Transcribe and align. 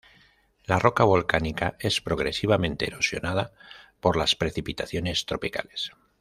La 0.65 0.79
roca 0.79 1.03
volcánica 1.03 1.75
es 1.79 2.01
progresivamente 2.01 2.85
erosionada 2.87 3.53
por 3.99 4.17
las 4.17 4.35
precipitaciones 4.35 5.27
tropicales. 5.27 5.91